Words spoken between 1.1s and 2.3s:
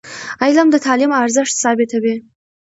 ارزښت ثابتوي.